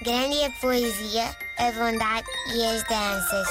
Grande 0.00 0.38
é 0.38 0.46
a 0.46 0.50
poesia, 0.50 1.24
a 1.58 1.72
bondade 1.72 2.28
e 2.54 2.64
as 2.64 2.84
danças. 2.84 3.48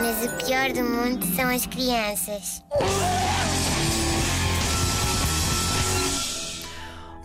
Mas 0.00 0.24
o 0.24 0.46
pior 0.46 0.70
do 0.72 0.84
mundo 0.84 1.26
são 1.34 1.50
as 1.50 1.66
crianças. 1.66 2.62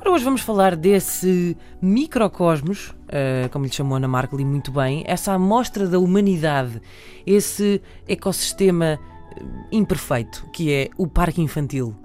Ora, 0.01 0.09
hoje 0.09 0.23
vamos 0.23 0.41
falar 0.41 0.75
desse 0.75 1.55
microcosmos, 1.79 2.89
uh, 2.89 3.47
como 3.51 3.65
lhe 3.65 3.71
chamou 3.71 3.97
Ana 3.97 4.07
Markle 4.07 4.43
muito 4.43 4.71
bem, 4.71 5.03
essa 5.05 5.33
amostra 5.33 5.87
da 5.87 5.99
humanidade, 5.99 6.81
esse 7.27 7.79
ecossistema 8.07 8.99
eh, 9.37 9.43
imperfeito 9.71 10.49
que 10.51 10.73
é 10.73 10.89
o 10.97 11.05
parque 11.05 11.43
infantil. 11.43 11.95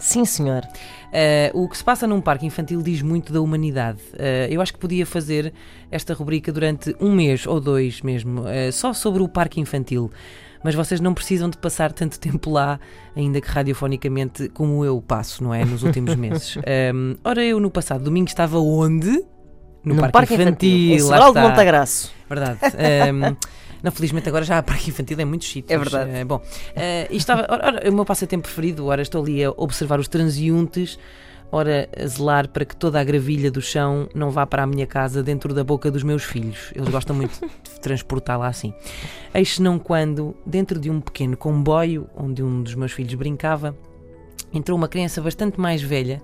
Sim, 0.00 0.24
senhor. 0.24 0.62
Uh, 1.08 1.62
o 1.62 1.68
que 1.68 1.76
se 1.76 1.84
passa 1.84 2.06
num 2.06 2.20
parque 2.20 2.44
infantil 2.46 2.82
diz 2.82 3.02
muito 3.02 3.32
da 3.32 3.40
humanidade. 3.40 4.00
Uh, 4.12 4.50
eu 4.50 4.60
acho 4.60 4.72
que 4.72 4.78
podia 4.78 5.06
fazer 5.06 5.52
esta 5.90 6.14
rubrica 6.14 6.52
durante 6.52 6.94
um 7.00 7.12
mês 7.12 7.46
ou 7.46 7.60
dois 7.60 8.02
mesmo, 8.02 8.42
uh, 8.42 8.72
só 8.72 8.92
sobre 8.92 9.22
o 9.22 9.28
parque 9.28 9.60
infantil. 9.60 10.10
Mas 10.62 10.74
vocês 10.74 11.00
não 11.00 11.14
precisam 11.14 11.48
de 11.48 11.56
passar 11.56 11.92
tanto 11.92 12.18
tempo 12.20 12.50
lá, 12.50 12.78
ainda 13.16 13.40
que 13.40 13.48
radiofonicamente, 13.48 14.48
como 14.50 14.84
eu 14.84 15.00
passo, 15.00 15.42
não 15.42 15.54
é? 15.54 15.64
Nos 15.64 15.82
últimos 15.82 16.14
meses. 16.16 16.56
Um, 16.94 17.16
ora, 17.24 17.42
eu 17.44 17.58
no 17.58 17.70
passado 17.70 18.04
domingo 18.04 18.28
estava 18.28 18.58
onde? 18.58 19.24
No, 19.84 19.94
no 19.94 20.00
parque, 20.00 20.12
parque, 20.12 20.34
infantil. 20.34 20.96
infantil. 20.96 21.28
Em 21.28 21.32
de 21.32 21.40
Montagraço. 21.40 22.12
Verdade. 22.28 22.58
Um, 22.64 23.36
Não, 23.82 23.92
felizmente 23.92 24.28
agora 24.28 24.44
já 24.44 24.58
há 24.58 24.62
parque 24.62 24.90
infantil 24.90 25.18
em 25.20 25.24
muitos 25.24 25.48
sítios. 25.48 25.70
É 25.70 25.78
verdade. 25.78 26.22
Uh, 26.22 26.26
bom, 26.26 26.36
uh, 26.36 27.14
estava, 27.14 27.46
ora, 27.48 27.66
ora, 27.66 27.90
o 27.90 27.92
meu 27.92 28.04
passatempo 28.04 28.42
preferido, 28.44 28.86
ora 28.86 29.02
estou 29.02 29.22
ali 29.22 29.44
a 29.44 29.50
observar 29.50 30.00
os 30.00 30.08
transeuntes, 30.08 30.98
ora 31.50 31.88
a 31.96 32.06
zelar 32.06 32.48
para 32.48 32.64
que 32.64 32.76
toda 32.76 33.00
a 33.00 33.04
gravilha 33.04 33.50
do 33.50 33.60
chão 33.60 34.08
não 34.14 34.30
vá 34.30 34.46
para 34.46 34.62
a 34.62 34.66
minha 34.66 34.86
casa 34.86 35.22
dentro 35.22 35.54
da 35.54 35.64
boca 35.64 35.90
dos 35.90 36.02
meus 36.02 36.24
filhos. 36.24 36.72
Eles 36.74 36.88
gostam 36.88 37.14
muito 37.14 37.40
de 37.40 37.80
transportá-la 37.80 38.48
assim. 38.48 38.74
Eis 39.32 39.58
não 39.58 39.78
quando, 39.78 40.36
dentro 40.44 40.78
de 40.78 40.90
um 40.90 41.00
pequeno 41.00 41.36
comboio, 41.36 42.08
onde 42.16 42.42
um 42.42 42.62
dos 42.62 42.74
meus 42.74 42.92
filhos 42.92 43.14
brincava, 43.14 43.76
entrou 44.52 44.76
uma 44.76 44.88
criança 44.88 45.20
bastante 45.20 45.60
mais 45.60 45.82
velha, 45.82 46.22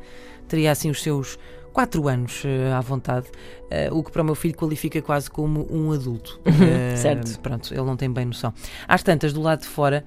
teria 0.48 0.70
assim 0.70 0.90
os 0.90 1.02
seus 1.02 1.38
4 1.74 2.08
anos 2.08 2.44
uh, 2.44 2.72
à 2.72 2.80
vontade, 2.80 3.26
uh, 3.64 3.94
o 3.98 4.04
que 4.04 4.12
para 4.12 4.22
o 4.22 4.24
meu 4.24 4.36
filho 4.36 4.54
qualifica 4.56 5.02
quase 5.02 5.28
como 5.28 5.66
um 5.68 5.90
adulto. 5.90 6.40
Uh, 6.46 6.94
certo. 6.96 7.38
Pronto, 7.40 7.74
ele 7.74 7.82
não 7.82 7.96
tem 7.96 8.08
bem 8.10 8.26
noção. 8.26 8.54
Às 8.86 9.02
tantas, 9.02 9.32
do 9.32 9.42
lado 9.42 9.62
de 9.62 9.66
fora, 9.66 10.04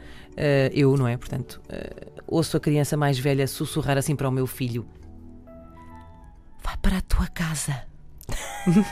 eu, 0.72 0.96
não 0.96 1.08
é? 1.08 1.18
Portanto, 1.18 1.62
ouço 2.26 2.56
a 2.56 2.60
criança 2.60 2.96
mais 2.96 3.20
velha 3.20 3.46
sussurrar 3.48 3.98
assim 3.98 4.16
para 4.16 4.30
o 4.30 4.32
meu 4.32 4.48
filho: 4.48 4.88
Vai 6.64 6.78
para 6.78 7.00
a 7.00 7.02
tua 7.02 7.28
casa. 7.28 7.84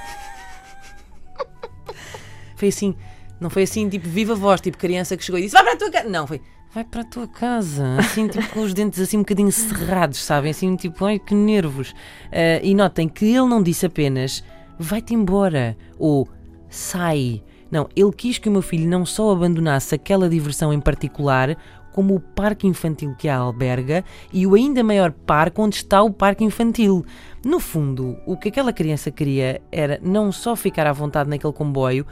foi 2.58 2.68
assim, 2.68 2.96
não 3.40 3.50
foi 3.50 3.64
assim, 3.64 3.88
tipo, 3.88 4.10
viva 4.10 4.36
voz, 4.36 4.60
tipo 4.60 4.78
criança 4.78 5.16
que 5.16 5.24
chegou 5.24 5.40
e 5.40 5.44
disse: 5.44 5.54
Vai 5.54 5.64
para 5.64 5.74
a 5.74 5.78
tua 5.78 5.92
casa. 5.92 6.10
Não, 6.10 6.28
foi 6.28 6.42
vai 6.76 6.84
para 6.84 7.02
a 7.02 7.06
tua 7.06 7.26
casa, 7.26 7.96
assim, 7.98 8.28
tipo, 8.28 8.50
com 8.50 8.60
os 8.60 8.74
dentes 8.74 9.00
assim 9.00 9.16
um 9.16 9.22
bocadinho 9.22 9.50
cerrados, 9.50 10.22
sabem? 10.22 10.52
Assim, 10.52 10.76
tipo, 10.76 11.06
ai 11.06 11.18
que 11.18 11.34
nervos. 11.34 11.92
Uh, 11.92 12.60
e 12.62 12.76
notem 12.76 13.08
que 13.08 13.24
ele 13.24 13.48
não 13.48 13.64
disse 13.64 13.86
apenas 13.86 14.44
vai-te 14.78 15.14
embora 15.14 15.78
ou 15.98 16.28
sai. 16.70 17.42
Não, 17.72 17.88
ele 17.96 18.12
quis 18.12 18.38
que 18.38 18.50
o 18.50 18.52
meu 18.52 18.62
filho 18.62 18.90
não 18.90 19.06
só 19.06 19.32
abandonasse 19.32 19.96
aquela 19.96 20.28
diversão 20.28 20.74
em 20.74 20.82
particular, 20.82 21.58
como 21.94 22.14
o 22.14 22.20
parque 22.20 22.68
infantil 22.68 23.16
que 23.18 23.30
a 23.30 23.38
alberga 23.38 24.04
e 24.34 24.46
o 24.46 24.54
ainda 24.54 24.84
maior 24.84 25.14
parque 25.14 25.62
onde 25.62 25.78
está 25.78 26.04
o 26.04 26.12
parque 26.12 26.44
infantil. 26.44 27.06
No 27.42 27.58
fundo, 27.58 28.18
o 28.26 28.36
que 28.36 28.50
aquela 28.50 28.74
criança 28.74 29.10
queria 29.10 29.62
era 29.72 29.98
não 30.04 30.30
só 30.30 30.58
ficar 30.58 30.88
à 30.88 30.92
vontade 30.92 31.30
naquele 31.30 31.54
comboio, 31.54 32.06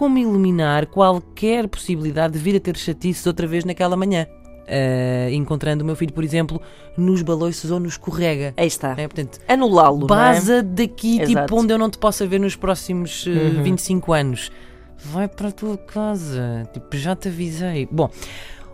como 0.00 0.16
eliminar 0.16 0.86
qualquer 0.86 1.68
possibilidade 1.68 2.32
de 2.32 2.38
vir 2.38 2.56
a 2.56 2.60
ter 2.60 2.74
chatices 2.74 3.26
outra 3.26 3.46
vez 3.46 3.66
naquela 3.66 3.98
manhã. 3.98 4.26
Uh, 4.62 5.30
encontrando 5.30 5.82
o 5.82 5.86
meu 5.86 5.94
filho, 5.94 6.14
por 6.14 6.24
exemplo, 6.24 6.58
nos 6.96 7.20
baloiços 7.20 7.70
ou 7.70 7.78
nos 7.78 7.92
escorrega. 7.92 8.54
Aí 8.56 8.66
está. 8.66 8.92
É, 8.92 9.06
portanto, 9.06 9.38
Anulá-lo. 9.46 10.06
Baza 10.06 10.60
é? 10.60 10.62
daqui, 10.62 11.20
Exato. 11.20 11.48
tipo, 11.48 11.60
onde 11.60 11.74
eu 11.74 11.76
não 11.76 11.90
te 11.90 11.98
possa 11.98 12.26
ver 12.26 12.40
nos 12.40 12.56
próximos 12.56 13.26
uh, 13.26 13.30
uhum. 13.30 13.62
25 13.62 14.12
anos. 14.14 14.50
Vai 14.96 15.28
para 15.28 15.48
a 15.48 15.52
tua 15.52 15.76
casa. 15.76 16.66
Tipo, 16.72 16.96
já 16.96 17.14
te 17.14 17.28
avisei. 17.28 17.86
Bom, 17.90 18.10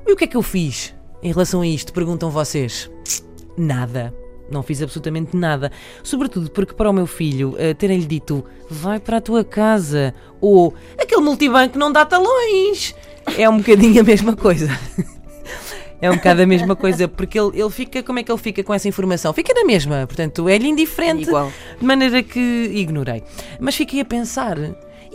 e 0.06 0.12
o 0.12 0.17
que 0.17 0.25
é 0.25 0.27
que 0.29 0.37
eu 0.37 0.43
fiz 0.43 0.95
em 1.25 1.33
relação 1.33 1.61
a 1.61 1.67
isto? 1.67 1.93
Perguntam 1.93 2.31
vocês. 2.31 2.89
Nada. 3.59 4.15
Não 4.51 4.62
fiz 4.62 4.83
absolutamente 4.83 5.37
nada. 5.37 5.73
Sobretudo 6.03 6.51
porque 6.51 6.75
para 6.75 6.89
o 6.89 6.93
meu 6.93 7.07
filho 7.07 7.51
uh, 7.51 7.75
terem-lhe 7.75 8.07
dito 8.07 8.45
vai 8.71 9.01
para 9.01 9.19
a 9.19 9.21
tua 9.21 9.45
casa 9.45 10.15
ou 10.41 10.75
aquele 10.99 11.21
multibanco 11.21 11.79
não 11.79 11.91
dá 11.91 12.05
talões. 12.05 12.95
É 13.37 13.49
um 13.49 13.59
bocadinho 13.59 14.01
a 14.01 14.05
mesma 14.05 14.37
coisa. 14.37 14.69
é 16.01 16.11
um 16.11 16.17
bocado 16.17 16.43
a 16.43 16.47
mesma 16.47 16.77
coisa, 16.77 17.09
porque 17.09 17.39
ele, 17.39 17.61
ele 17.61 17.71
fica, 17.71 18.03
como 18.03 18.19
é 18.19 18.23
que 18.23 18.31
ele 18.31 18.39
fica 18.39 18.62
com 18.62 18.73
essa 18.73 18.87
informação? 18.87 19.33
Fica 19.33 19.53
na 19.55 19.65
mesma, 19.65 20.06
portanto, 20.06 20.49
é-lhe 20.49 20.69
indiferente, 20.69 21.25
Igual. 21.25 21.53
de 21.79 21.85
maneira 21.85 22.23
que 22.23 22.41
ignorei. 22.73 23.23
Mas 23.59 23.75
fiquei 23.75 24.01
a 24.01 24.05
pensar, 24.05 24.56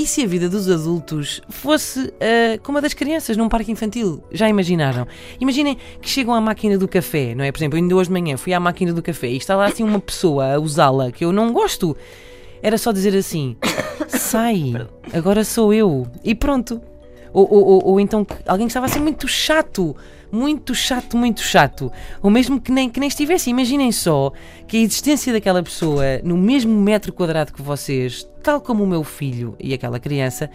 e 0.01 0.07
se 0.07 0.23
a 0.23 0.27
vida 0.27 0.49
dos 0.49 0.67
adultos 0.67 1.41
fosse 1.47 1.99
uh, 1.99 2.59
como 2.63 2.79
a 2.79 2.81
das 2.81 2.91
crianças 2.91 3.37
num 3.37 3.47
parque 3.47 3.71
infantil? 3.71 4.23
Já 4.31 4.49
imaginaram? 4.49 5.07
Imaginem 5.39 5.77
que 6.01 6.09
chegam 6.09 6.33
à 6.33 6.41
máquina 6.41 6.75
do 6.75 6.87
café, 6.87 7.35
não 7.35 7.43
é? 7.43 7.51
Por 7.51 7.59
exemplo, 7.59 7.77
ainda 7.77 7.95
hoje 7.95 8.07
de 8.09 8.13
manhã 8.13 8.35
fui 8.35 8.51
à 8.51 8.59
máquina 8.59 8.91
do 8.93 9.03
café 9.03 9.29
e 9.29 9.37
está 9.37 9.55
lá 9.55 9.67
assim 9.67 9.83
uma 9.83 9.99
pessoa 9.99 10.55
a 10.55 10.59
usá-la 10.59 11.11
que 11.11 11.23
eu 11.23 11.31
não 11.31 11.53
gosto. 11.53 11.95
Era 12.63 12.79
só 12.79 12.91
dizer 12.91 13.15
assim: 13.15 13.55
sai, 14.09 14.73
agora 15.13 15.43
sou 15.43 15.71
eu. 15.71 16.07
E 16.23 16.33
pronto. 16.33 16.81
Ou, 17.33 17.47
ou, 17.51 17.65
ou, 17.65 17.85
ou 17.85 17.99
então 17.99 18.25
alguém 18.45 18.67
que 18.67 18.71
estava 18.71 18.85
a 18.85 18.89
ser 18.89 18.99
muito 18.99 19.27
chato 19.27 19.95
muito 20.31 20.73
chato, 20.73 21.17
muito 21.17 21.41
chato. 21.41 21.91
Ou 22.21 22.31
mesmo 22.31 22.59
que 22.59 22.71
nem, 22.71 22.89
que 22.89 22.99
nem 22.99 23.09
estivesse. 23.09 23.49
Imaginem 23.49 23.91
só 23.91 24.31
que 24.65 24.77
a 24.77 24.79
existência 24.79 25.33
daquela 25.33 25.61
pessoa 25.61 26.03
no 26.23 26.37
mesmo 26.37 26.79
metro 26.79 27.11
quadrado 27.11 27.51
que 27.51 27.61
vocês, 27.61 28.27
tal 28.41 28.61
como 28.61 28.83
o 28.83 28.87
meu 28.87 29.03
filho 29.03 29.55
e 29.59 29.73
aquela 29.73 29.99
criança, 29.99 30.49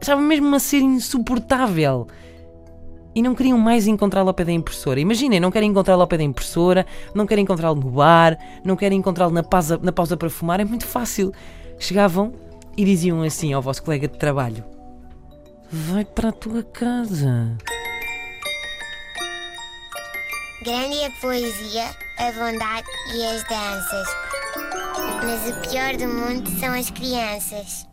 estava 0.00 0.20
mesmo 0.20 0.54
a 0.54 0.58
ser 0.58 0.80
insuportável. 0.80 2.06
E 3.14 3.22
não 3.22 3.34
queriam 3.34 3.58
mais 3.58 3.86
encontrá-lo 3.86 4.28
ao 4.28 4.34
pé 4.34 4.44
da 4.44 4.50
impressora. 4.50 4.98
Imaginem, 4.98 5.38
não 5.38 5.50
querem 5.50 5.70
encontrá-lo 5.70 6.00
ao 6.00 6.08
pé 6.08 6.16
da 6.16 6.24
impressora, 6.24 6.84
não 7.14 7.26
querem 7.26 7.44
encontrá-lo 7.44 7.80
no 7.80 7.90
bar, 7.90 8.36
não 8.64 8.74
querem 8.74 8.98
encontrá-lo 8.98 9.32
na 9.32 9.42
pausa, 9.42 9.78
na 9.80 9.92
pausa 9.92 10.16
para 10.16 10.28
fumar. 10.28 10.58
É 10.58 10.64
muito 10.64 10.84
fácil. 10.84 11.32
Chegavam 11.78 12.32
e 12.76 12.84
diziam 12.84 13.22
assim 13.22 13.52
ao 13.52 13.62
vosso 13.62 13.84
colega 13.84 14.08
de 14.08 14.18
trabalho: 14.18 14.64
Vai 15.76 16.04
para 16.04 16.28
a 16.28 16.32
tua 16.32 16.62
casa. 16.62 17.58
Grande 20.62 21.00
é 21.00 21.06
a 21.06 21.10
poesia, 21.20 21.90
a 22.16 22.30
bondade 22.30 22.86
e 23.12 23.26
as 23.26 23.42
danças. 23.42 24.08
Mas 25.24 25.50
o 25.50 25.68
pior 25.68 25.96
do 25.96 26.06
mundo 26.06 26.48
são 26.60 26.72
as 26.72 26.90
crianças. 26.90 27.88